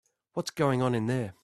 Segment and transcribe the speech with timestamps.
[0.33, 1.33] What's going on in there?